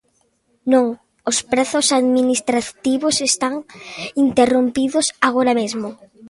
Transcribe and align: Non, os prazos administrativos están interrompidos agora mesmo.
Non, 0.71 0.85
os 1.29 1.37
prazos 1.51 1.87
administrativos 1.99 3.15
están 3.29 3.53
interrompidos 4.25 5.05
agora 5.27 5.53
mesmo. 5.61 5.87